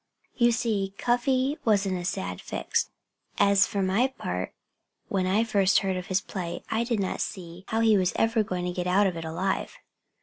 You 0.35 0.51
see, 0.51 0.95
Cuffy 0.97 1.53
Bear 1.53 1.61
was 1.63 1.85
in 1.85 1.95
a 1.95 2.03
sad 2.03 2.41
fix. 2.41 2.89
And 3.37 3.55
for 3.59 3.83
my 3.83 4.07
part, 4.07 4.55
when 5.09 5.27
I 5.27 5.43
first 5.43 5.81
heard 5.81 5.95
of 5.95 6.07
his 6.07 6.21
plight 6.21 6.63
I 6.71 6.83
did 6.83 6.99
not 6.99 7.21
see 7.21 7.65
how 7.67 7.81
he 7.81 7.99
was 7.99 8.11
ever 8.15 8.41
going 8.41 8.65
to 8.65 8.71
get 8.73 8.87
out 8.87 9.05
of 9.05 9.15
it 9.15 9.25
alive. 9.25 9.77